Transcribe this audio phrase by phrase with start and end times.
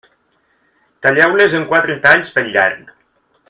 [1.07, 2.93] Talleu-les en quatre talls pel llarg.